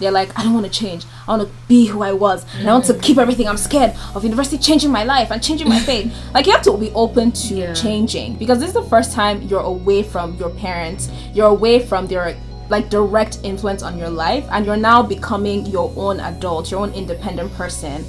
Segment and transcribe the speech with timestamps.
[0.00, 1.04] they're like, I don't want to change.
[1.28, 3.46] I want to be who I was, and I want to keep everything.
[3.46, 6.12] I'm scared of university changing my life and changing my faith.
[6.34, 7.74] Like you have to be open to Yeah.
[7.74, 11.08] changing because this is the first time you're away from your parents.
[11.34, 12.36] You're away from their
[12.70, 16.92] like direct influence on your life, and you're now becoming your own adult, your own
[16.94, 18.04] independent person.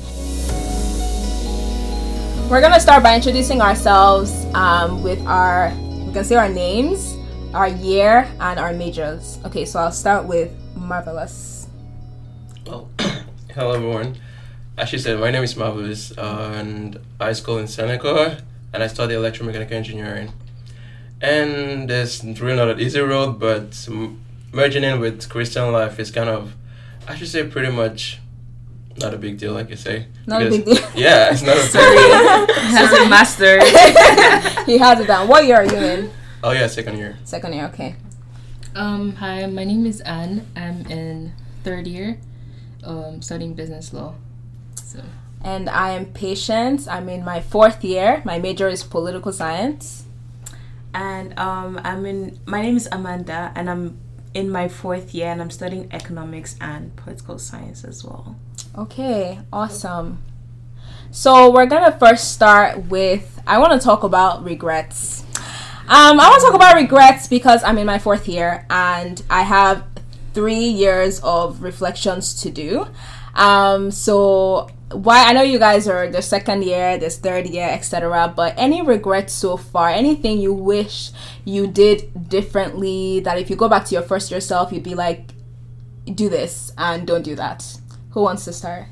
[2.49, 5.73] We're gonna start by introducing ourselves um, with our,
[6.05, 7.15] we can say our names,
[7.53, 9.39] our year, and our majors.
[9.45, 11.50] Okay, so I'll start with Marvelous.
[13.55, 14.15] Well, hello everyone.
[14.77, 18.41] As she said, my name is Marvelous, uh, and I school in Seneca,
[18.73, 20.31] and I study electromechanical engineering.
[21.21, 24.19] And it's really not an easy road, but m-
[24.51, 26.55] merging in with Christian life is kind of,
[27.07, 28.19] I should say, pretty much
[28.97, 30.07] not a big deal, like you say.
[30.25, 30.77] Not a big deal.
[30.95, 32.55] Yeah, it's not a big deal.
[32.55, 33.59] has a master.
[34.65, 35.27] he has it down.
[35.27, 36.11] What year are you in?
[36.43, 37.17] Oh yeah, second year.
[37.23, 37.95] Second year, okay.
[38.75, 40.47] Um, hi, my name is Anne.
[40.55, 41.33] I'm in
[41.63, 42.17] third year,
[42.83, 44.15] um, studying business law.
[44.75, 44.99] So
[45.43, 46.87] And I am Patience.
[46.87, 48.21] I'm in my fourth year.
[48.25, 50.05] My major is political science.
[50.93, 52.39] And um, I'm in.
[52.45, 53.97] My name is Amanda, and I'm
[54.33, 58.35] in my fourth year, and I'm studying economics and political science as well.
[58.77, 60.21] Okay, awesome.
[61.11, 65.23] So we're gonna first start with I want to talk about regrets.
[65.87, 69.41] Um, I want to talk about regrets because I'm in my fourth year and I
[69.41, 69.83] have
[70.33, 72.87] three years of reflections to do.
[73.35, 78.33] Um, so why I know you guys are the second year, this third year, etc.
[78.35, 79.89] But any regrets so far?
[79.89, 81.11] Anything you wish
[81.45, 83.21] you did differently?
[83.21, 85.29] That if you go back to your first year self, you'd be like,
[86.13, 87.79] do this and don't do that.
[88.11, 88.87] Who wants to start?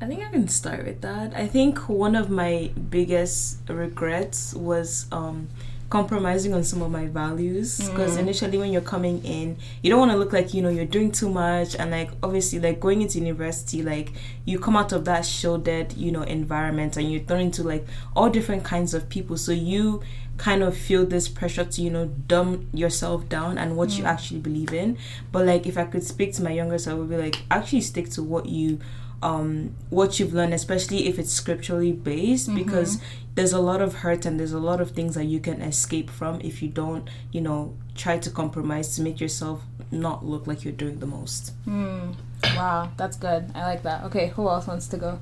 [0.00, 1.34] I think I can start with that.
[1.34, 5.48] I think one of my biggest regrets was um,
[5.90, 8.20] compromising on some of my values because mm.
[8.20, 11.10] initially when you're coming in you don't want to look like you know you're doing
[11.10, 14.12] too much and like obviously like going into university like
[14.44, 18.30] you come out of that shielded you know environment and you're thrown into like all
[18.30, 19.36] different kinds of people.
[19.36, 20.02] So you
[20.36, 24.08] kind of feel this pressure to you know dumb yourself down and what you mm.
[24.08, 24.96] actually believe in.
[25.32, 27.82] But like if i could speak to my younger self I would be like actually
[27.82, 28.80] stick to what you
[29.22, 32.98] um what you've learned especially if it's scripturally based because
[33.34, 36.08] there's a lot of hurt and there's a lot of things that you can escape
[36.08, 40.64] from if you don't you know try to compromise to make yourself not look like
[40.64, 41.52] you're doing the most
[42.42, 43.50] Wow, that's good.
[43.54, 44.04] I like that.
[44.04, 45.20] Okay, who else wants to go?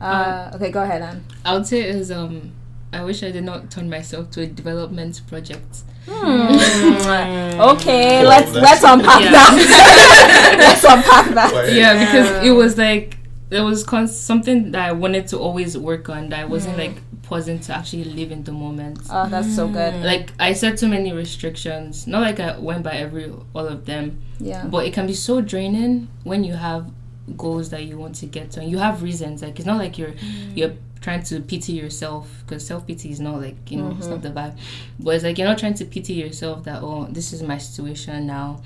[0.00, 1.24] Uh, okay, go ahead, Anne.
[1.44, 2.52] I would say is um,
[2.92, 5.82] I wish I did not turn myself to a development project.
[6.06, 7.60] Hmm.
[7.60, 9.30] Okay, Cool, let's let's unpack Yeah.
[9.30, 10.56] that.
[10.58, 11.72] let's unpack that.
[11.72, 13.16] Yeah, because it was like
[13.50, 16.80] it was con- something that I wanted to always work on that I wasn't hmm.
[16.80, 19.00] like pausing to actually live in the moment.
[19.10, 19.94] Oh, that's so good.
[19.94, 20.02] Hmm.
[20.02, 22.06] like I set too many restrictions.
[22.06, 24.66] Not like I went by every all of them, Yeah.
[24.66, 26.90] but it can be so draining when you have
[27.36, 29.42] goals that you want to get to and you have reasons.
[29.42, 30.14] Like it's not like you're
[30.54, 34.22] you're trying to pity yourself because self pity is not like you know it's not
[34.22, 34.34] mm-hmm.
[34.34, 34.58] the vibe.
[34.98, 38.26] But it's like you're not trying to pity yourself that oh this is my situation
[38.26, 38.62] now.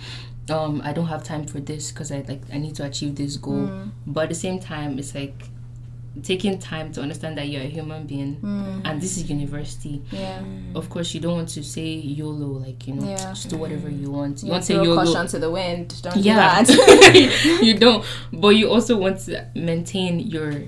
[0.49, 3.37] Um, I don't have time for this because I like I need to achieve this
[3.37, 3.67] goal.
[3.67, 3.91] Mm.
[4.07, 5.35] But at the same time, it's like
[6.23, 8.81] taking time to understand that you're a human being mm.
[8.85, 10.43] and this is university Yeah.
[10.75, 13.17] of course you don't want to say YOLO like you know Yeah.
[13.17, 14.43] just do whatever you want.
[14.43, 14.97] You, You want to say YOLO.
[14.97, 15.95] caution to the wind.
[16.03, 17.61] Don't Yeah, do that.
[17.63, 18.05] you don't.
[18.33, 20.63] But you also want to maintain your.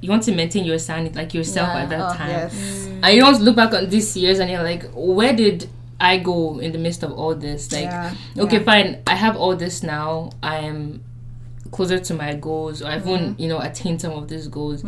[0.00, 1.82] You want to maintain your sanity, like yourself Yeah.
[1.82, 2.28] at that Oh, time.
[2.30, 2.54] Yes.
[2.54, 3.00] Mm.
[3.02, 5.68] And you don't look back on these years and you're like, where did
[6.00, 7.72] I go in the midst of all this?
[7.72, 8.12] Like, Yeah.
[8.38, 8.62] okay, Yeah.
[8.64, 10.30] fine, I have all this now.
[10.42, 11.00] I am
[11.70, 13.10] closer to my goals, or I've Mm-hmm.
[13.24, 14.82] even, you know, attained some of these goals.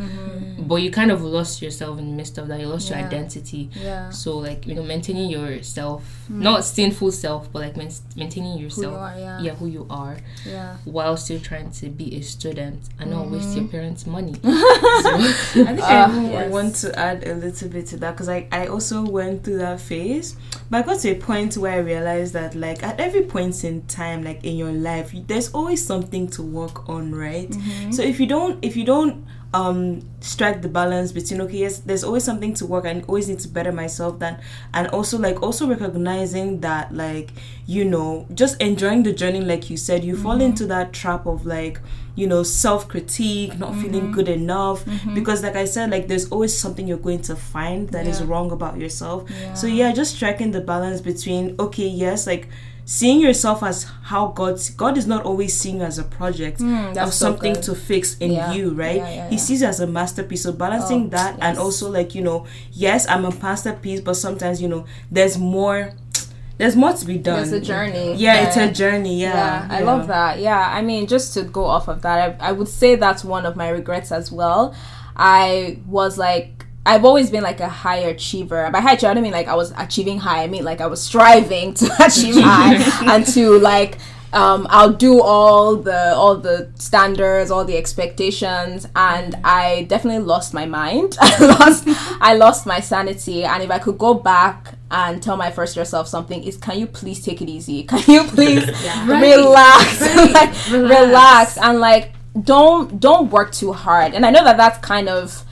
[0.59, 2.61] But you kind of lost yourself in the midst of that.
[2.61, 3.71] You lost your identity.
[3.75, 4.11] Yeah.
[4.11, 8.65] So, like, you know, maintaining yourself, not sinful self, but like main- maintaining Who you
[8.65, 8.95] yourself.
[8.95, 9.41] are, yeah.
[9.41, 10.17] Yeah, who you are
[10.47, 10.77] Yeah.
[10.85, 13.59] while still trying to be a student and not waste Mm-hmm.
[13.59, 14.35] your parents' money.
[14.45, 16.51] I think I Ah, yes.
[16.53, 19.81] want to add a little bit to that because I, I also went through that
[19.81, 20.37] phase.
[20.71, 23.87] But I got to a point where I realized that, like, at every point in
[23.87, 27.51] time, like in your life, there's always something to work on, right?
[27.51, 27.93] Mm-hmm.
[27.93, 29.25] So if you don't, if you don't
[29.55, 33.39] um strike the balance between okay yes there's always something to work and always need
[33.39, 34.39] to better myself than
[34.75, 37.31] and also like also recognizing that like
[37.65, 40.43] you know just enjoying the journey like you said you fall mm-hmm.
[40.43, 41.81] into that trap of like
[42.15, 44.13] you know self-critique not feeling mm-hmm.
[44.13, 44.85] good enough.
[45.15, 48.27] Because like i said like there's always something you're going to find that is Yeah.
[48.27, 49.31] wrong about yourself.
[49.55, 52.49] So yeah just striking the balance between okay yes like
[52.91, 56.89] seeing yourself as how god god is not always seeing you as a project Mm,
[56.89, 58.53] of that's so something to fix in Yeah.
[58.55, 61.59] you right Yeah, yeah, he sees it as a masterpiece so balancing Oh, that and
[61.59, 65.93] also like you know yes i'm a masterpiece but sometimes you know there's more
[66.57, 67.43] there's more to be done.
[67.45, 68.15] It's a journey.
[68.15, 69.21] Yeah, it's a journey.
[69.21, 70.41] Yeah, Yeah, I love that.
[70.41, 73.47] Yeah, I mean, just to go off of that, I, I would say that's one
[73.47, 74.75] of my regrets as well.
[75.15, 78.71] I was like, I've always been like a high achiever.
[78.73, 80.43] By high achiever, I don't mean like I was achieving high.
[80.43, 82.77] I mean like I was striving to achieve high
[83.15, 83.99] and to like
[84.31, 90.53] um, I'll do all the all the standards, all the expectations, and I definitely lost
[90.53, 91.17] my mind.
[91.21, 91.85] I lost
[92.21, 93.45] I lost my sanity.
[93.45, 96.79] And if I could go back and tell my first year self something, is can
[96.79, 97.85] you please take it easy?
[97.85, 98.67] Can you please
[99.07, 99.37] Right.
[99.37, 100.33] relax, Right.
[100.35, 101.01] like, Relax.
[101.01, 102.13] relax, and like
[102.53, 104.13] don't don't work too hard.
[104.15, 105.43] And I know that that's kind of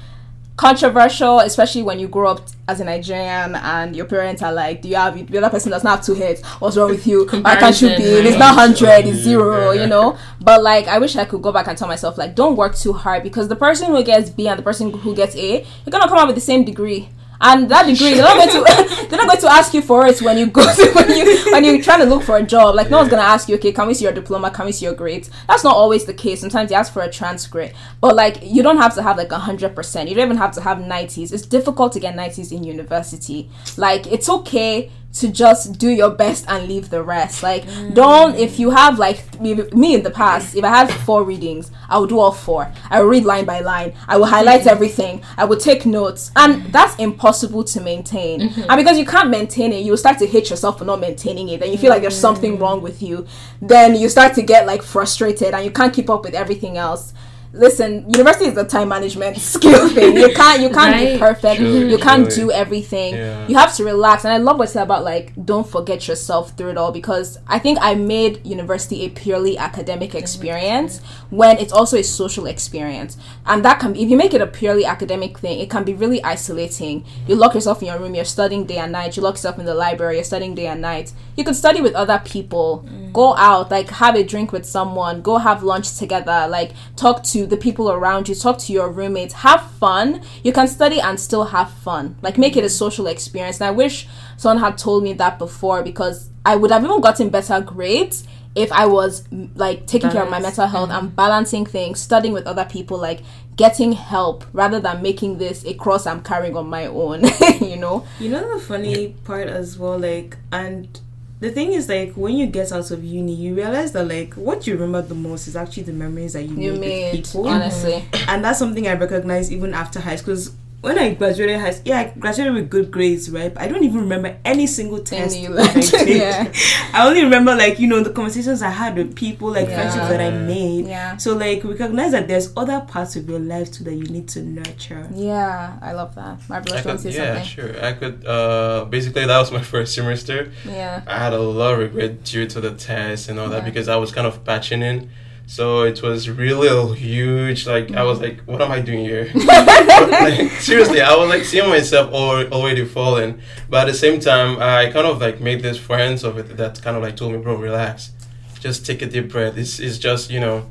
[0.57, 4.89] controversial, especially when you grow up as a Nigerian and your parents are like, "Do
[4.89, 6.43] you have the other person does not have two heads?
[6.59, 7.27] What's wrong with you?
[7.29, 7.95] Why can't you be?
[7.97, 9.23] Comparison, It's not hundred, it's Yeah.
[9.25, 12.35] zero, you know." But like, I wish I could go back and tell myself like,
[12.35, 15.37] don't work too hard because the person who gets B and the person who gets
[15.37, 17.09] A, you're gonna come out with the same degree.
[17.41, 20.21] And that degree, they're not going to they're not going to ask you for it
[20.23, 22.75] when you go to when you when you're trying to look for a job.
[22.75, 24.51] Like no one's gonna ask you, okay, can we see your diploma?
[24.51, 25.31] Can we see your grades?
[25.49, 26.41] That's not always the case.
[26.41, 29.39] Sometimes they ask for a transcript, but like you don't have to have like a
[29.39, 30.09] hundred percent.
[30.09, 31.33] You don't even have to have nineties.
[31.33, 33.51] It's difficult to get nineties in university.
[33.77, 34.91] Like it's okay
[35.21, 37.43] to just do your best and leave the rest.
[37.43, 37.95] Like mm.
[37.95, 41.71] don't if you have like me, me in the past, if I had four readings,
[41.89, 42.73] I would do all four.
[42.91, 43.95] I would read line by line.
[44.09, 44.69] I would highlight mm-hmm.
[44.69, 45.23] everything.
[45.37, 48.41] I would take notes, and that's impossible to maintain.
[48.41, 48.71] Mm-hmm.
[48.71, 51.49] And because you can't maintain it, you will start to hate yourself for not maintaining
[51.49, 51.63] it.
[51.63, 52.61] and you feel like there's something mm.
[52.61, 53.27] wrong with you.
[53.61, 57.13] Then you start to get like frustrated, and you can't keep up with everything else.
[57.53, 60.17] Listen, university is a time management skill thing.
[60.17, 61.61] You can't you can't be perfect.
[61.61, 62.37] Truly, you can't truly.
[62.37, 63.15] do everything.
[63.15, 63.47] Yeah.
[63.49, 64.25] You have to relax.
[64.25, 67.39] And I love what you said about like don't forget yourself through it all because
[67.47, 71.01] I think I made university a purely academic experience
[71.31, 73.17] when it's also a social experience.
[73.47, 75.95] And that can be if you make it a purely academic thing, it can be
[75.95, 77.05] really isolating.
[77.27, 79.65] You lock yourself in your room, you're studying day and night, you lock yourself in
[79.65, 81.13] the library, you're studying day and night.
[81.37, 83.13] You could study with other people, mm.
[83.13, 87.46] go out, like have a drink with someone, go have lunch together, like talk to
[87.49, 90.23] the people around you, talk to your roommates, have fun.
[90.43, 92.17] You can study and still have fun.
[92.23, 93.61] Like make it a social experience.
[93.61, 94.07] And I wish
[94.37, 98.73] someone had told me that before because I would have even gotten better grades if
[98.73, 102.65] I was like taking care of my mental health and balancing things, studying with other
[102.65, 103.21] people, like
[103.57, 107.25] getting help rather than making this a cross I'm carrying on my own,
[107.61, 108.07] you know?
[108.19, 110.99] You know the funny part as well, like, and
[111.41, 114.67] the thing is, like, when you get out of uni, you realize that, like, what
[114.67, 117.49] you remember the most is actually the memories that you, You made, made, with people.
[117.49, 118.05] honestly.
[118.29, 120.37] And that's something I recognize even after high school.
[120.83, 123.53] 'Cause when I graduated high school, yeah, I graduated with good grades, right?
[123.53, 126.17] But I don't even remember any single test you that I did.
[126.17, 126.53] yeah.
[126.93, 129.75] I only remember, like, you know, the conversations I had with people, like, Yeah.
[129.91, 130.87] friendships that I made.
[130.87, 131.17] Yeah.
[131.17, 134.43] So, like, recognize that there's other parts of your life too that you need to
[134.43, 135.09] nurture.
[135.15, 136.39] Yeah, I love that.
[136.49, 137.45] My brother you want could, to say yeah, something?
[137.75, 137.85] sure.
[137.85, 138.27] I could.
[138.27, 140.53] Uh, basically, that was my first semester.
[140.67, 141.03] Yeah.
[141.07, 143.97] I had a lot of regret due to the test and all that because I
[143.97, 145.09] was kind of patching in.
[145.49, 147.67] So it was really huge.
[147.67, 149.31] Like I was like, what am I doing here?
[149.35, 153.41] like, seriously, I was like seeing myself al- already falling.
[153.71, 156.83] But at the same time, I kind of like made this friends of it that
[156.83, 158.11] kind of like told me, bro, relax,
[158.59, 159.57] just take a deep breath.
[159.57, 160.67] It's it's just you know,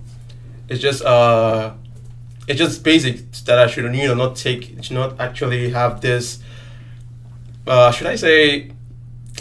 [0.68, 1.74] it's just uh,
[2.48, 6.40] it's just basic that I should you know not take, should not actually have this.
[7.66, 8.72] Uh, should I say?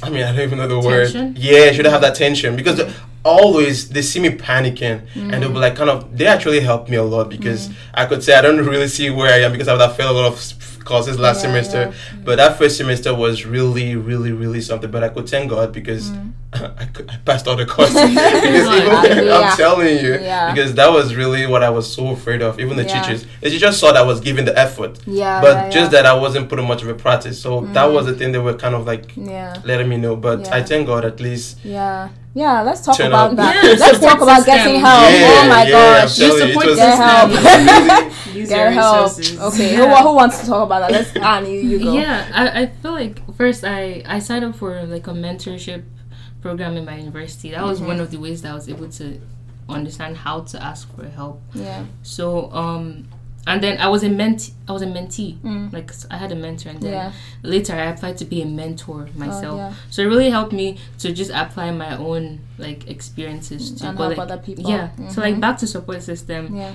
[0.01, 1.27] I mean, I don't even know the Tension?
[1.29, 1.39] word.
[1.39, 2.81] Yeah, should I have that tension because
[3.25, 6.17] always they see me panicking and they'll be like, kind of.
[6.17, 7.75] They actually helped me a lot because mm.
[7.95, 10.17] I could say I don't really see where I am because I would have failed
[10.17, 10.39] a lot of
[10.85, 11.95] courses last Yeah, semester.
[12.25, 14.91] But that first semester was really, really, really something.
[14.91, 16.33] But I could thank God because mm.
[16.53, 17.95] I, could, I passed all the courses.
[17.95, 19.33] because even, Hallelujah.
[19.33, 20.53] I'm telling you, Yeah.
[20.53, 22.61] because that was really what I was so afraid of.
[22.61, 23.03] Even the Yeah.
[23.03, 25.41] teachers, the teachers saw that I was giving the effort, Yeah.
[25.41, 26.03] but yeah, just yeah.
[26.03, 27.41] that I wasn't putting much of a practice.
[27.41, 28.09] So that was mm.
[28.11, 29.57] the thing they were kind of like Yeah.
[29.65, 30.17] letting me know.
[30.17, 31.59] But I thank God at least.
[31.65, 32.09] Yeah.
[32.37, 33.37] Yeah, let's talk Turn about up.
[33.37, 33.63] that.
[33.63, 34.57] Yeah, let's talk about system.
[34.57, 35.03] getting help.
[35.13, 36.21] Yeah, oh my yeah, gosh.
[36.21, 37.31] I'm You telling support it help.
[37.31, 39.07] really- Use Get your help.
[39.17, 39.41] resources.
[39.41, 39.97] Okay, Yeah.
[40.03, 40.93] who, who wants to talk about that?
[40.93, 41.93] Let's Anne, you, you go.
[41.93, 45.83] Yeah, I, I feel like first I I signed up for like a mentorship
[46.43, 47.51] program in my university.
[47.51, 47.89] That was Mm-hmm.
[47.89, 49.07] one of the ways that I was able to
[49.69, 51.41] understand how to ask for help.
[51.55, 51.85] Yeah.
[52.03, 53.09] So um
[53.47, 55.39] and then I was a ment I was a mentee.
[55.41, 55.73] Mm.
[55.73, 57.13] Like I had a mentor and then Yeah.
[57.43, 59.55] later I applied to be a mentor myself.
[59.55, 59.73] Oh, yeah.
[59.91, 64.11] So it really helped me to just apply my own like experiences to And help
[64.11, 64.69] like, other people.
[64.69, 64.91] Yeah.
[65.09, 65.41] So like Mhm.
[65.41, 66.73] back to support system Yeah.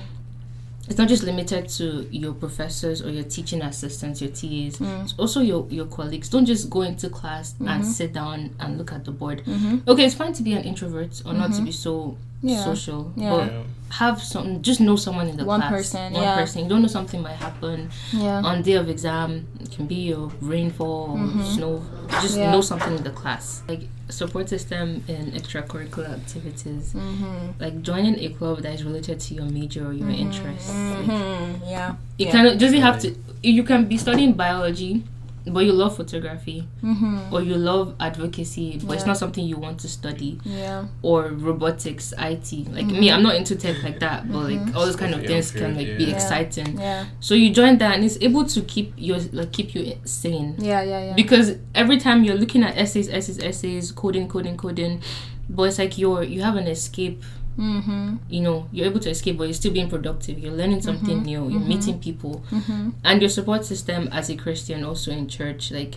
[0.90, 4.76] It's not just limited to your professors or your teaching assistants, your TAs.
[4.78, 5.04] Mm.
[5.04, 6.28] It's also your, your colleagues.
[6.28, 7.68] Don't just go into class Mm-hmm.
[7.68, 9.42] and sit down and look at the board.
[9.88, 12.48] Okay, it's fine to be an introvert or not to be so Mm-hmm.
[12.48, 12.64] Yeah.
[12.64, 13.30] social, Yeah.
[13.30, 13.62] but Yeah.
[13.90, 14.62] have some.
[14.62, 15.70] Just know someone in the One class.
[15.72, 16.36] person, One yeah.
[16.40, 16.62] person.
[16.62, 18.40] You don't know something might happen Yeah.
[18.42, 19.46] on day of exam.
[19.60, 21.82] It can be your rainfall, or snow.
[22.22, 22.40] Just Mm-hmm.
[22.40, 22.50] Yeah.
[22.52, 23.62] know something in the class.
[23.68, 27.60] Like support system in extracurricular activities, Mm-hmm.
[27.60, 30.68] like joining a club that is related to your major or your interests.
[30.68, 31.64] Like, Mm-hmm.
[31.68, 31.94] Yeah.
[32.18, 32.32] it Yeah.
[32.32, 33.14] kind of doesn't have to.
[33.42, 35.02] You can be studying biology,
[35.46, 37.32] but you love photography, Mm-hmm.
[37.34, 40.86] or you love advocacy, but it's not something you want to study, Yeah.
[41.02, 42.68] or robotics, IT.
[42.72, 45.28] Like me, I'm not into tech like that, but like all those kind of Yeah,
[45.28, 46.14] things can like be yeah.
[46.14, 46.78] exciting.
[46.78, 47.06] Yeah.
[47.20, 50.56] So you join that, and it's able to keep your like keep you sane.
[50.58, 50.82] Yeah.
[50.82, 51.04] Yeah.
[51.06, 51.14] Yeah.
[51.14, 55.00] because every time you're looking at essays essays essays coding coding coding
[55.48, 57.22] but it's like you're you have an escape
[57.58, 58.16] mm-hmm.
[58.28, 60.38] you know you're able to escape but you're still being productive.
[60.38, 61.24] You're learning something mm-hmm.
[61.24, 61.48] new.
[61.48, 61.68] You're mm-hmm.
[61.68, 62.44] meeting people.
[62.50, 62.90] Mm-hmm.
[63.04, 65.94] and your support system as a christian also in church like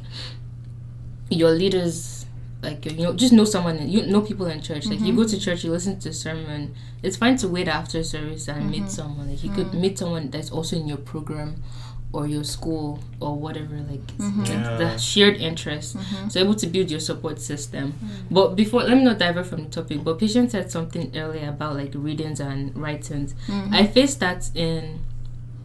[1.30, 2.26] your leaders
[2.64, 4.86] like you know just know someone you know people in church.
[4.86, 5.32] Like you go mm-hmm.
[5.32, 6.74] to church you listen to a sermon.
[7.04, 9.30] It's fine to wait after service and meet someone.
[9.30, 11.62] Like you could meet someone that's also in your program
[12.14, 14.40] or your school or whatever like, it's mm-hmm.
[14.42, 14.78] like Yeah.
[14.78, 15.98] the shared interest.
[15.98, 16.30] Mm-hmm.
[16.30, 17.94] So able to build your support system.
[17.94, 18.34] Mm-hmm.
[18.34, 21.76] But before let me not divert from the topic but Patience said something earlier about
[21.76, 23.34] like readings and writings.
[23.72, 25.00] I faced that in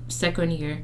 [0.08, 0.82] second year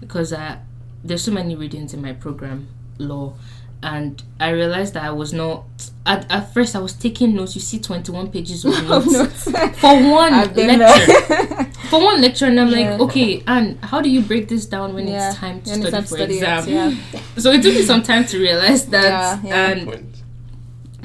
[0.00, 0.58] because I,
[1.02, 2.68] there's so many readings in my program
[2.98, 3.34] law
[3.82, 5.64] and i realized that i was not
[6.06, 9.44] at, at first i was taking notes you see 21 pages of notes
[9.80, 12.90] for one lecture for one lecture and i'm Yeah.
[12.92, 15.28] like okay and how do you break this down when yeah.
[15.28, 17.20] it's time to When it's study for study it, exam Yeah.
[17.36, 19.70] so it took me some time to realize that Yeah, yeah.
[19.70, 20.15] and Point.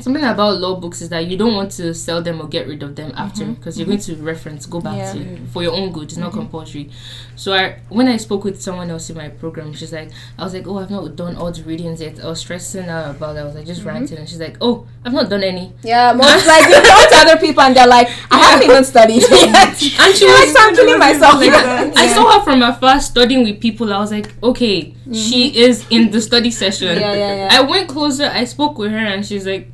[0.01, 2.81] Something about law books is that you don't want to sell them or get rid
[2.83, 5.29] of them after because you're going to reference go back Mm-hmm.
[5.31, 5.35] Yeah.
[5.37, 6.89] to for your own good it's not compulsory
[7.35, 10.53] so i when i spoke with someone else in my program she's like i was
[10.53, 13.39] like oh i've not done all the readings yet i was stressing out about it
[13.39, 13.73] i was like Mm-hmm.
[13.73, 17.09] just ranting and she's like oh i've not done any Yeah, most like you talk
[17.09, 19.53] to other people and they're like, I haven't even studied yet.
[19.55, 19.95] and she
[20.27, 21.35] like, was so I'm killing myself.
[21.35, 21.91] like, Yeah.
[21.95, 23.91] I saw her from afar studying with people.
[23.93, 26.89] I was like, okay, she is in the study session.
[26.89, 26.99] Mm-hmm.
[26.99, 27.49] Yeah, yeah, yeah.
[27.51, 28.25] I went closer.
[28.25, 29.70] I spoke with her, and she's like,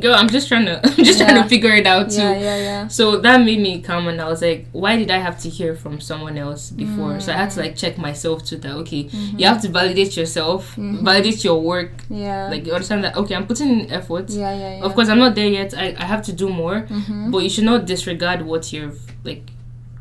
[0.00, 2.56] "Girl, I'm just trying to, I'm just trying to figure it out too." Yeah, yeah,
[2.56, 2.88] yeah.
[2.88, 5.74] So that made me calm, and I was like, "Why did I have to hear
[5.76, 8.56] from someone else before?" So I had to like check myself too.
[8.56, 9.38] That okay, Mm-hmm.
[9.38, 11.92] you have to validate yourself, validate your work.
[12.10, 12.48] Yeah.
[12.48, 14.30] Like you understand that okay, I'm putting in effort.
[14.30, 14.84] yeah, yeah, yeah.
[14.84, 15.72] Of course, I'm not there yet.
[15.76, 17.30] I, I have to do more, Mhm.
[17.32, 19.50] but you should not disregard what you've like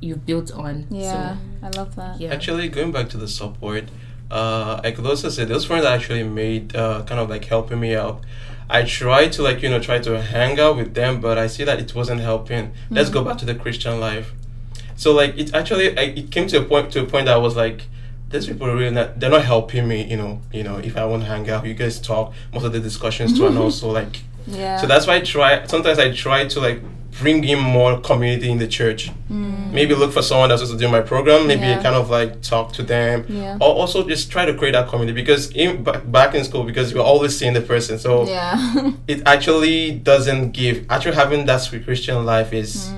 [0.02, 0.86] you've built on.
[0.90, 2.20] Yeah, So, I love that.
[2.20, 2.34] yeah.
[2.34, 3.86] Actually, going back to the support,
[4.32, 7.96] uh, I could also say those friends actually made uh, kind of like helping me
[7.96, 8.20] out.
[8.70, 11.64] I tried to like you know try to hang out with them, but I see
[11.64, 12.74] that it wasn't helping.
[12.90, 13.28] Let's go mm.
[13.28, 14.34] back to the Christian life.
[14.96, 17.38] So like it actually I, it came to a point to a point that I
[17.38, 17.84] was like,
[18.30, 20.04] these people are really not they're not helping me.
[20.04, 22.74] You know you know if I want to hang out, you guys talk most of
[22.74, 24.78] the discussions too, and also like Yeah.
[24.80, 25.66] so that's why I try.
[25.68, 26.82] Sometimes I try to like
[27.20, 29.12] bring in more community in the church.
[29.30, 31.48] Maybe look for someone that's also doing my program.
[31.48, 31.76] Maybe Mm.
[31.78, 31.82] Yeah.
[31.84, 33.56] kind of like talk to them, Yeah.
[33.60, 36.92] or also just try to create that community because in back, back in school because
[36.92, 38.92] you're always seeing the person, so yeah.
[39.08, 40.86] it actually doesn't give.
[40.90, 42.92] Actually, having that sweet Christian life is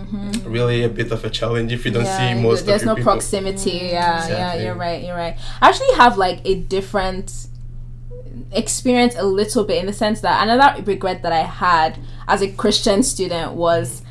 [0.44, 2.22] really a bit of a challenge if you don't Mm-hmm.
[2.24, 3.12] Yeah, see most There's no people.
[3.14, 3.72] proximity.
[3.94, 5.04] Yeah, yeah, you're right.
[5.04, 5.36] You're right.
[5.62, 7.48] I actually have like a different
[8.52, 12.52] experience a little bit in the sense that another regret that I had as a
[12.52, 14.02] Christian student was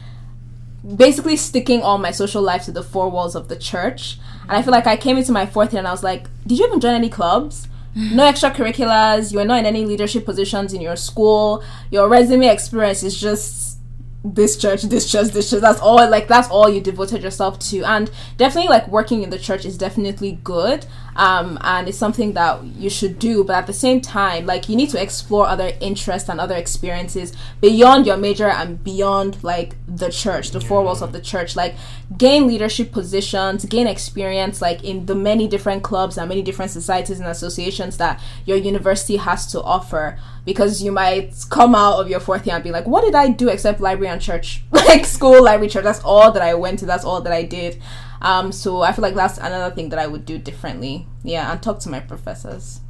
[0.96, 4.18] basically sticking all my social life to the four walls of the church.
[4.42, 6.58] And I feel like I came into my fourth year and I was like, did
[6.58, 7.68] you even join any clubs?
[7.94, 13.02] No extracurriculars, you are not in any leadership positions in your school, your resume experience
[13.02, 13.78] is just
[14.24, 15.60] this church, this church, this church.
[15.60, 17.84] That's all like that's all you devoted yourself to.
[17.84, 20.86] And definitely like working in the church is definitely good.
[21.16, 24.76] Um and it's something that you should do, but at the same time, like you
[24.76, 30.10] need to explore other interests and other experiences beyond your major and beyond like the
[30.10, 31.56] church, the four walls of the church.
[31.56, 31.74] Like
[32.16, 37.20] gain leadership positions, gain experience like in the many different clubs and many different societies
[37.20, 42.20] and associations that your university has to offer because you might come out of your
[42.20, 44.62] fourth year and be like, what did I do except library and church?
[44.70, 45.84] like school, library, church.
[45.84, 46.86] That's all that I went to.
[46.86, 47.80] That's all that I did.
[48.24, 51.06] Um, so I feel like that's another thing that I would do differently.
[51.22, 52.80] Yeah, and talk to my professors.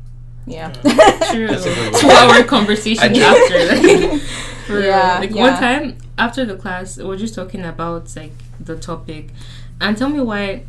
[0.46, 0.70] Yeah.
[0.72, 1.48] True.
[1.48, 2.00] That's a good one.
[2.00, 3.58] Two hour conversation after.
[3.66, 4.20] Like,
[4.66, 4.80] for.
[4.80, 5.42] Yeah, Like yeah.
[5.42, 9.30] one time after the class, we are just talking about like the topic,
[9.80, 10.62] and tell me why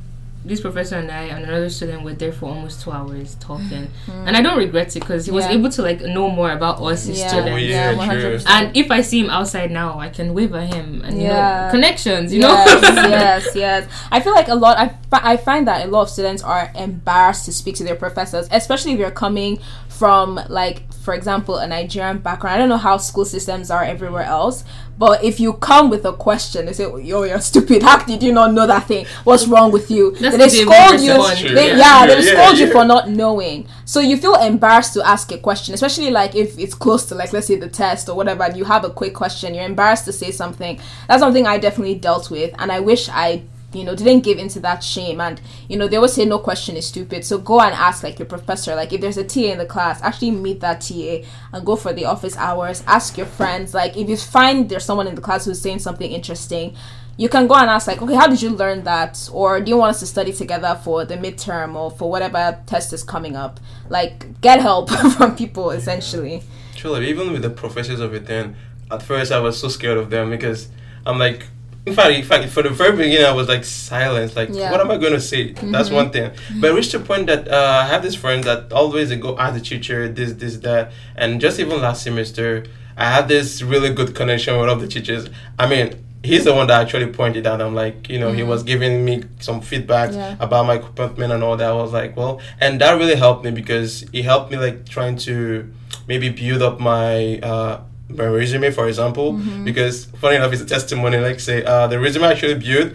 [0.46, 4.38] this professor and I and another student were there for almost two hours talking, and
[4.38, 5.52] I don't regret it because he was Mm.
[5.60, 7.52] Able to like know more about us as yeah, students.
[7.52, 8.38] Oh, yeah, yeah, true.
[8.38, 8.46] 100%.
[8.50, 11.68] And if I see him outside now, I can wave at him and you know
[11.72, 12.34] connections.
[12.34, 12.54] You know.
[12.66, 13.88] yes, yes, yes.
[14.12, 14.78] I feel like a lot.
[14.78, 17.96] I, fi- I find that a lot of students are embarrassed to speak to their
[17.96, 19.60] professors, especially if you're coming
[19.98, 22.56] from like for example a Nigerian background.
[22.56, 24.64] I don't know how school systems are everywhere else,
[24.98, 27.84] but if you come with a question, they say, "Yo, you're stupid.
[27.84, 29.06] How did you not know that thing?
[29.24, 31.54] What's wrong with you?" That's they scold you.
[31.56, 31.78] They, Yeah.
[31.78, 33.68] yeah, they Yeah, scold you for not knowing.
[33.86, 37.32] So you feel embarrassed to ask a question, especially like if it's close to like
[37.32, 39.54] let's say the test or whatever, and you have a quick question.
[39.54, 40.80] You're embarrassed to say something.
[41.08, 43.44] That's something I definitely dealt with, and I wish I
[43.76, 46.76] you know didn't give into that shame and you know they always say no question
[46.76, 47.26] is stupid.
[47.26, 48.76] So go and ask like your professor.
[48.76, 51.94] Like if there's a ta in the class actually meet that ta and go for
[51.94, 52.84] the office hours.
[52.88, 53.74] Ask your friends.
[53.74, 56.76] Like if you find there's someone in the class who's saying something interesting
[57.18, 59.30] you can go and ask like okay how did you learn that?
[59.32, 62.94] Or do you want us to study together for the midterm or for whatever test
[62.94, 63.60] is coming up?
[63.90, 66.44] Like get help from people essentially.
[66.76, 68.56] Truly, even with the professors of it, then
[68.92, 70.68] at first I was so scared of them because
[71.06, 71.48] I'm like,
[71.86, 74.72] in fact, in fact, for the very beginning I was like silent, like, Yeah.
[74.72, 75.54] what am I going to say?
[75.54, 76.32] That's one thing.
[76.60, 79.54] But it reached a point that uh, I have this friend that always go ask
[79.54, 82.66] the teacher this, this, that, and just even last semester
[82.98, 85.30] I had this really good connection with one of the teachers.
[85.60, 86.02] I mean.
[86.24, 87.62] He's the one that actually pointed out.
[87.62, 90.36] I'm like, you know, he was giving me some feedback Yeah.
[90.40, 91.70] about my comportment and all that.
[91.70, 95.18] I was like, well, and that really helped me because he helped me like trying
[95.18, 95.72] to
[96.08, 99.64] maybe build up my uh my resume for example Mm-hmm.
[99.66, 102.94] because funny enough it's a testimony like say uh the resume I actually built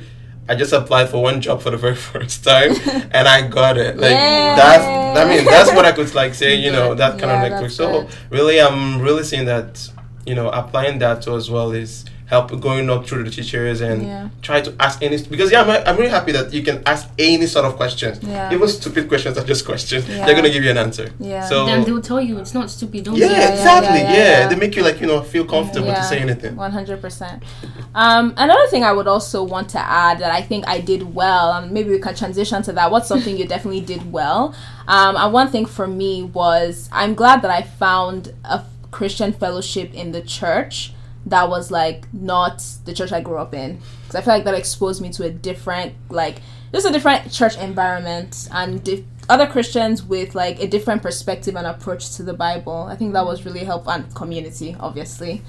[0.48, 2.72] I just applied for one job for the very first time
[3.12, 4.54] and I got it like Yay.
[4.56, 4.84] that's
[5.18, 7.62] I mean that's what I could like say you know that kind Yeah, of network
[7.62, 8.14] that's so good.
[8.30, 9.88] really I'm really seeing that
[10.26, 13.98] you know applying that to as well is help going up through the teachers and
[14.06, 14.28] Yeah.
[14.40, 17.46] try to ask any because yeah I'm, I'm really happy that you can ask any
[17.54, 18.54] sort of questions Yeah.
[18.54, 20.24] even stupid questions are just questions Yeah.
[20.24, 21.44] they're gonna give you an answer Yeah.
[21.50, 23.00] so Then they'll tell you it's not stupid.
[23.04, 24.00] Don't yeah, yeah, exactly.
[24.00, 24.48] yeah, Yeah, yeah, yeah.
[24.48, 26.54] they make you like you know feel comfortable to say anything.
[26.66, 27.42] One hundred percent.
[27.94, 31.46] Um, another thing I would also want to add that I think I did well,
[31.56, 32.86] and maybe we can transition to that.
[32.92, 34.54] What's something you definitely did well?
[34.86, 38.58] Um, and one thing for me was I'm glad that I found a
[38.92, 40.92] Christian fellowship in the church
[41.30, 44.54] that was like not the church I grew up in because I feel like that
[44.54, 50.02] exposed me to a different like just a different church environment and di- other Christians
[50.02, 52.86] with like a different perspective and approach to the Bible.
[52.90, 55.42] I think that was really helpful and community, obviously.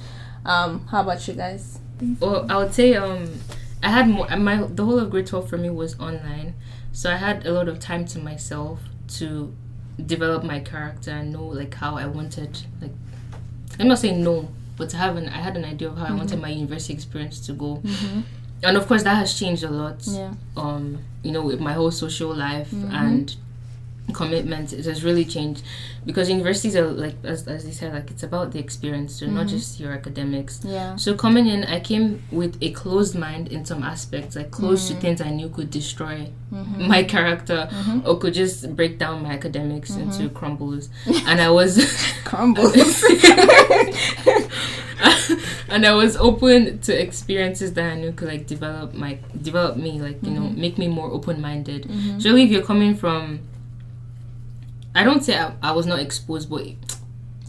[0.45, 1.79] Um, how about you guys?
[2.19, 3.39] Well, I would say um,
[3.83, 4.27] I had more.
[4.37, 6.55] My the whole of grade twelve for me was online,
[6.91, 8.79] so I had a lot of time to myself
[9.19, 9.53] to
[10.03, 12.59] develop my character and know like how I wanted.
[12.81, 12.91] Like,
[13.79, 16.11] I'm not saying no, but to have an I had an idea of how I
[16.11, 16.41] wanted mm-hmm.
[16.41, 18.21] my university experience to go, mm-hmm.
[18.63, 20.01] and of course that has changed a lot.
[20.05, 20.33] Yeah.
[20.57, 22.95] Um, you know, with my whole social life mm-hmm.
[22.95, 23.35] and
[24.13, 25.63] commitment it has really changed.
[26.05, 29.45] Because universities are like as, as they said like it's about the experience so not
[29.45, 29.49] mm-hmm.
[29.49, 30.61] just your academics.
[30.63, 30.95] Yeah.
[30.95, 34.93] so coming in, I came with a closed mind in some aspects, like closed to
[34.93, 35.01] mm-hmm.
[35.01, 36.87] things I knew could destroy mm-hmm.
[36.87, 37.69] my character
[38.05, 40.89] or could just break down my academics into crumbles.
[41.27, 41.79] and I was
[42.23, 43.03] Crumbles.
[45.69, 49.99] and I was open to experiences that I knew could like develop my develop me,
[50.01, 51.89] like you know, make me more open minded.
[52.21, 53.41] So really, if you're coming from,
[54.93, 56.61] I don't say I, I was not exposed, but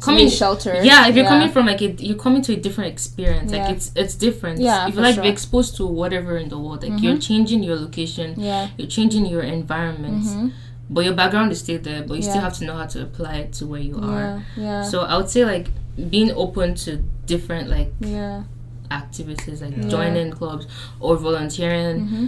[0.01, 0.83] Coming shelter.
[0.83, 3.53] yeah, if you're coming from like a, you're coming to a different experience.
[3.53, 3.63] Yeah.
[3.63, 4.61] Like it's it's different.
[4.61, 5.23] Yeah, if for you like sure.
[5.23, 7.21] be exposed to whatever in the world, like you're mm-hmm.
[7.21, 8.69] changing your location, Yeah.
[8.77, 10.49] you're changing your environment, mm-hmm.
[10.91, 12.03] but your background is still there.
[12.03, 12.31] But you Yeah.
[12.31, 14.09] still have to know how to apply it to where you Yeah.
[14.09, 14.45] are.
[14.57, 14.83] Yeah.
[14.83, 15.69] So I would say like
[16.11, 18.43] being open to different like yeah.
[18.91, 19.89] activities, like Yeah.
[19.89, 20.67] joining clubs
[20.99, 22.01] or volunteering.
[22.01, 22.27] Mm-hmm.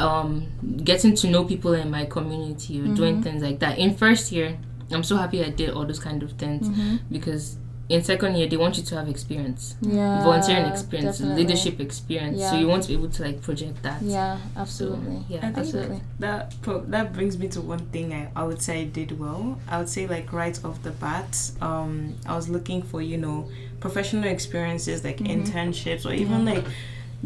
[0.00, 0.46] Um,
[0.84, 3.78] getting to know people in my community or doing things like that.
[3.78, 4.58] In first year,
[4.90, 6.68] I'm so happy I did all those kind of things
[7.10, 7.56] because
[7.88, 10.22] in second year they want you to have experience Yeah.
[10.22, 11.42] volunteering experience definitely.
[11.42, 15.24] leadership experience so you want to be able to like project that Yeah, so absolutely.
[15.28, 16.00] yeah I think Absolutely.
[16.20, 19.58] that pro- that brings me to one thing I, I would say I did well.
[19.68, 23.48] I would say like right off the bat, um, I was looking for you know
[23.80, 26.64] professional experiences like internships or even like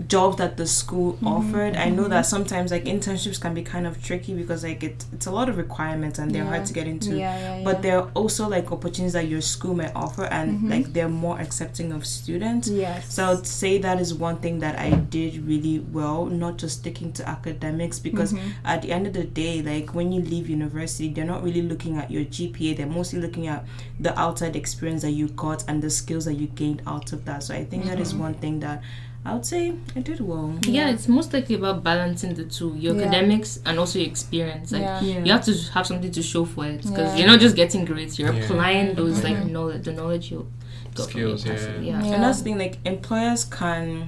[0.09, 1.77] jobs that the school offered.
[1.77, 5.27] I know that sometimes like internships can be kind of tricky because like it, it's
[5.27, 6.49] a lot of requirements and they're Yeah.
[6.51, 7.17] hard to get into.
[7.17, 7.65] Yeah, yeah.
[7.65, 11.39] But there are also like opportunities that your school may offer and like they're more
[11.39, 12.69] accepting of students.
[12.69, 13.15] yes.
[13.15, 17.13] So I'd say that is one thing that I did really well, not just sticking
[17.13, 18.49] to academics, because Mm-hmm.
[18.67, 21.99] at the end of the day, like when you leave university, they're not really looking
[21.99, 23.65] at your GPA, they're mostly looking at
[24.01, 27.45] the outside experience that you got and the skills that you gained out of that.
[27.45, 28.23] So I think that is Mm-hmm.
[28.23, 28.83] one thing that
[29.27, 30.59] I would say I did well.
[30.67, 33.03] yeah it's most likely about balancing the two your Yeah.
[33.03, 35.01] academics and also your experience like Yeah.
[35.01, 35.25] Yeah.
[35.25, 37.17] you have to have something to show for it because Yeah.
[37.17, 38.45] you're not just getting grades you're Yeah.
[38.45, 40.47] applying those like knowledge the knowledge you
[40.95, 41.67] got Skills, from your yeah.
[41.67, 42.15] past- yeah Yeah.
[42.15, 44.07] And that's the thing, like employers can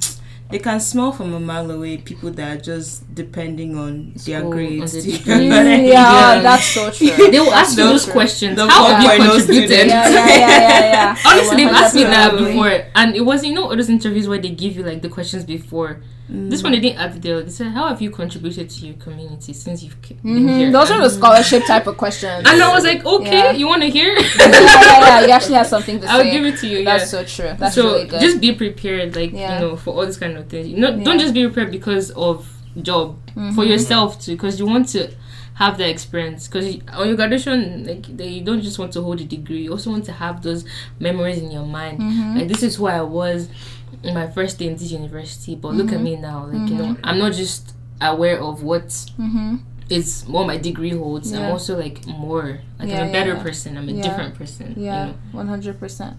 [0.51, 4.51] they can smell from a mile away people that are just depending on their School,
[4.53, 4.95] grades.
[4.95, 6.43] on the Mm, yeah, Yeah.
[6.43, 7.09] that's so true.
[7.31, 8.13] They will ask you those true.
[8.13, 8.57] questions.
[8.57, 9.87] The How have you contributed?
[9.89, 11.17] Yeah, yeah, yeah, yeah, yeah.
[11.27, 14.39] Honestly, they've asked me that 100% before, and it was you know those interviews where
[14.39, 16.01] they give you like the questions before.
[16.31, 16.51] Mm.
[16.51, 17.21] This one they didn't ask.
[17.21, 20.59] They they said, "How have you contributed to your community since you've ke- been Mhm.
[20.59, 22.43] here?" Those are the scholarship type of questions.
[22.51, 23.53] and I was like, "Okay, Yeah.
[23.53, 25.21] you want to hear?" yeah, yeah, yeah.
[25.27, 26.33] You actually have something to I'll say.
[26.35, 26.85] give it to you.
[26.85, 27.15] That's yeah.
[27.15, 27.53] so true.
[27.57, 28.21] That's so really good.
[28.21, 29.55] just be prepared, like Yeah.
[29.55, 30.68] you know, for all this kind of things.
[30.68, 31.05] You know, Yeah.
[31.05, 32.46] don't just be prepared because of
[32.83, 33.16] job
[33.55, 33.68] for Mhm.
[33.68, 35.11] yourself too, because you want to
[35.55, 36.46] have that experience.
[36.49, 39.70] Because on your graduation, like they, you don't just want to hold a degree, you
[39.72, 40.64] also want to have those
[41.01, 41.99] memories in your mind.
[42.01, 42.37] Mhm.
[42.38, 43.49] Like this is who I was
[44.03, 46.46] in my first day in this university, but look at me now.
[46.53, 49.61] Like you know, I'm not just aware of what Mhm.
[49.88, 51.33] is what my degree holds.
[51.33, 53.42] I'm also like more like Yeah, I'm a better yeah.
[53.42, 53.79] person.
[53.79, 54.03] I'm a Yeah.
[54.03, 54.75] different person.
[54.77, 55.14] you Yeah, know?
[55.33, 56.16] one hundred percent.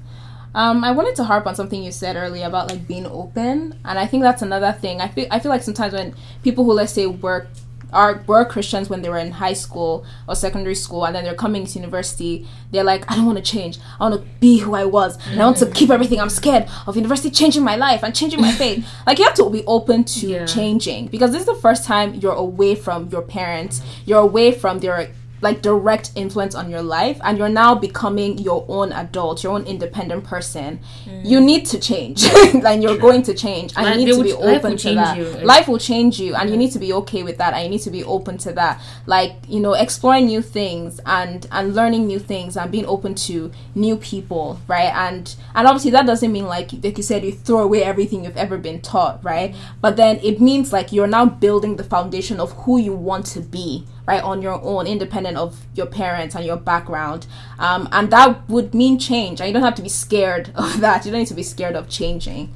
[0.57, 3.99] Um, I wanted to harp on something you said earlier about like being open, and
[3.99, 5.01] I think that's another thing.
[5.01, 7.47] I feel I feel like sometimes when people who let's say work
[7.93, 11.35] are were Christians when they were in high school or secondary school, and then they're
[11.35, 13.77] coming to university, they're like, I don't want to change.
[13.99, 16.19] I want to be who I was, and I want to keep everything.
[16.19, 18.83] I'm scared of university changing my life and changing my faith.
[19.07, 20.45] like you have to be open to Yeah.
[20.47, 23.83] changing because this is the first time you're away from your parents.
[24.07, 28.65] You're away from their like direct influence on your life and you're now becoming your
[28.67, 30.79] own adult your own independent person
[31.23, 32.25] you need to change.
[32.67, 35.17] And you're going to change and Life- you need to be open to that.
[35.17, 35.25] you.
[35.45, 37.81] Life will change you and you need to be okay with that and you need
[37.81, 38.81] to be open to that.
[39.05, 43.51] Like you know exploring new things and and learning new things and being open to
[43.75, 44.93] new people right?
[44.93, 48.37] And and obviously that doesn't mean like like you said you throw away everything you've
[48.37, 49.55] ever been taught right?
[49.81, 53.39] But then it means like you're now building the foundation of who you want to
[53.41, 57.27] be right on your own independent of your parents and your background.
[57.59, 61.05] Um, and that would mean change and you don't have to be scared of that.
[61.05, 62.53] You don't need to be scared of changing.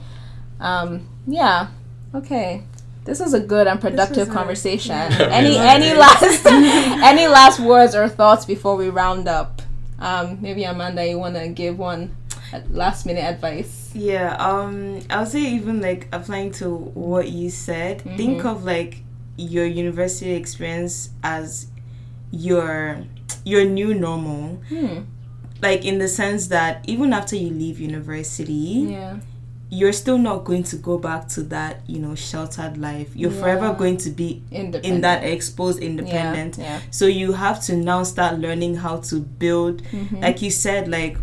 [0.59, 1.67] Um, yeah
[2.13, 2.63] okay.
[3.03, 4.91] This was a good and productive was a- conversation.
[4.91, 5.27] yeah.
[5.31, 9.61] any any last any last words or thoughts before we round up?
[9.99, 12.15] Um, maybe amanda you want to give one
[12.69, 13.91] last minute advice?
[13.93, 19.03] Yeah, um, I would say even like applying to what you said, think of like
[19.41, 21.67] your university experience as
[22.31, 22.97] your
[23.43, 24.55] your new normal.
[24.69, 25.01] hmm.
[25.61, 29.17] Like in the sense that even after you leave university, yeah
[29.73, 33.15] you're still not going to go back to that, you know, sheltered life.
[33.15, 33.39] You're Yeah.
[33.39, 36.57] forever going to be in that exposed independent.
[36.57, 36.81] yeah.
[36.91, 40.19] So you have to now start learning how to build Mm-hmm.
[40.21, 41.17] like you said, like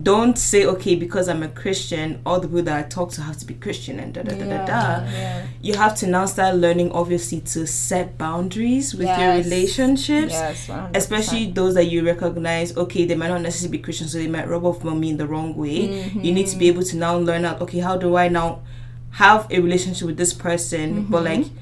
[0.00, 3.36] don't say okay because I'm a Christian, all the people that I talk to have
[3.38, 5.10] to be Christian and da da da da da.
[5.10, 5.46] yeah.
[5.60, 10.32] You have to now start learning obviously to set boundaries with your relationships.
[10.32, 10.96] Yes, 100%.
[10.96, 14.46] Especially those that you recognize, okay, they might not necessarily be Christian, so they might
[14.48, 15.88] rub off on me in the wrong way.
[15.88, 16.20] Mm-hmm.
[16.20, 18.60] You need to be able to now learn out, okay, how do I now
[19.12, 21.42] have a relationship with this person, but Mm-hmm.
[21.42, 21.52] like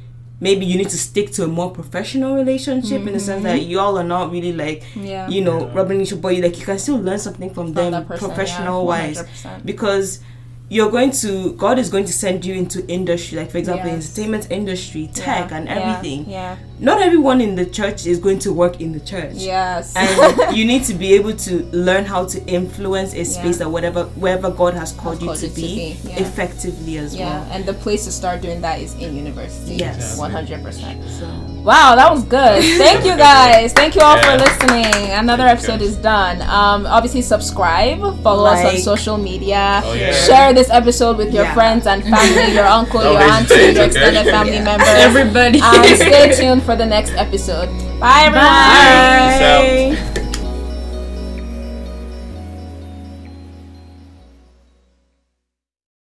[0.40, 3.70] maybe you need to stick to a more professional relationship in the sense that Mm-hmm.
[3.70, 5.28] you all are not really like yeah.
[5.28, 7.92] you know rubbing each other, but you like you can still learn something from, From
[7.92, 9.64] them person, professional yeah, wise 100%.
[9.64, 10.20] because
[10.68, 14.08] you're going to God is going to send you into industry like for example Yes.
[14.08, 16.56] entertainment industry tech Yeah, and everything Yeah.
[16.80, 19.94] not everyone in the church is going to work in the church Yes.
[19.94, 23.64] and you need to be able to learn how to influence a space Yeah.
[23.66, 26.18] that whatever wherever God has called you called to you to be, be, yeah.
[26.18, 27.20] effectively as well.
[27.20, 29.76] yeah, and the place to start doing that is in university.
[29.76, 30.18] Yes.
[30.18, 31.00] one hundred percent.
[31.66, 32.62] So Wow, that was good.
[32.78, 33.72] Thank you guys.
[33.72, 34.86] Thank you all for listening.
[35.10, 36.40] Another Thank episode is done.
[36.42, 40.12] Um, obviously subscribe, follow us on social media, Oh, yeah.
[40.12, 41.54] share this episode with your Yeah.
[41.54, 43.86] friends and family, your uncle, your auntie, hesitate, your okay?
[43.86, 44.62] extended family Yeah.
[44.64, 44.88] members.
[44.88, 45.60] Everybody.
[45.60, 47.68] and stay tuned for the next episode.
[47.98, 48.46] Bye everyone.
[48.46, 49.90] Bye.
[49.90, 50.15] Peace out.